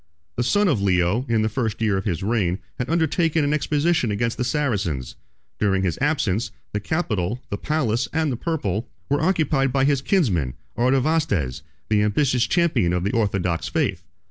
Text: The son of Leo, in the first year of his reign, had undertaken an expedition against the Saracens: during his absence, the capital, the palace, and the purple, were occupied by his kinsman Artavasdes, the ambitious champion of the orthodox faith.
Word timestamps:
The 0.35 0.41
son 0.41 0.67
of 0.67 0.81
Leo, 0.81 1.27
in 1.29 1.43
the 1.43 1.47
first 1.47 1.79
year 1.79 1.95
of 1.95 2.05
his 2.05 2.23
reign, 2.23 2.57
had 2.79 2.89
undertaken 2.89 3.43
an 3.43 3.53
expedition 3.53 4.09
against 4.09 4.35
the 4.35 4.43
Saracens: 4.43 5.15
during 5.59 5.83
his 5.83 5.99
absence, 6.01 6.49
the 6.73 6.79
capital, 6.79 7.39
the 7.51 7.57
palace, 7.59 8.07
and 8.11 8.31
the 8.31 8.35
purple, 8.35 8.89
were 9.11 9.21
occupied 9.21 9.71
by 9.71 9.85
his 9.85 10.01
kinsman 10.01 10.55
Artavasdes, 10.75 11.61
the 11.89 12.01
ambitious 12.01 12.47
champion 12.47 12.93
of 12.93 13.03
the 13.03 13.11
orthodox 13.11 13.67
faith. 13.67 14.01